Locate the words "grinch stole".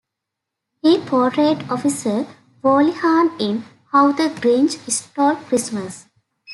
4.29-5.35